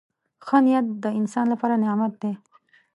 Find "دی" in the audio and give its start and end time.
2.21-2.33